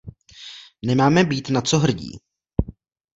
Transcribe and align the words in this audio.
Nemáme 0.85 1.23
být 1.23 1.49
na 1.49 1.61
co 1.61 1.77
hrdí. 1.79 2.19